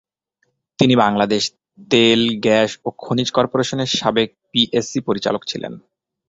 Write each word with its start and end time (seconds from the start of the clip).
তিনি 0.79 0.93
বাংলাদেশ 0.95 1.43
তেল, 1.91 2.21
গ্যাস 2.39 2.71
ও 2.85 2.99
খনিজ 2.99 3.29
কর্পোরেশনের 3.31 3.89
সাবেক 3.99 4.29
পিএসসি 4.51 4.99
পরিচালক 5.07 5.41
ছিলেন। 5.45 5.73